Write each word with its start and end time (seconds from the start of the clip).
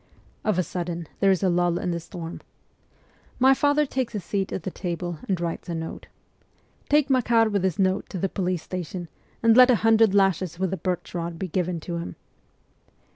Of 0.43 0.57
a 0.57 0.63
sudden 0.63 1.07
there 1.19 1.29
is 1.29 1.43
a 1.43 1.49
lull 1.49 1.77
in 1.77 1.91
the 1.91 1.99
storm. 1.99 2.41
My 3.37 3.53
father 3.53 3.85
takes 3.85 4.13
his 4.13 4.23
seat 4.23 4.51
at 4.51 4.63
the 4.63 4.71
table 4.71 5.19
and 5.29 5.39
writes 5.39 5.69
a 5.69 5.75
note.' 5.75 6.07
Take 6.89 7.11
Makar 7.11 7.49
with 7.49 7.61
this 7.61 7.77
note 7.77 8.09
to 8.09 8.17
the 8.17 8.27
police 8.27 8.63
station, 8.63 9.09
and 9.43 9.55
let 9.55 9.69
a 9.69 9.75
hundred 9.85 10.15
lashes 10.15 10.57
with 10.57 10.71
the 10.71 10.77
birch 10.77 11.13
rod 11.13 11.37
be 11.37 11.47
given 11.47 11.79
to 11.81 11.97
him.' 11.97 12.15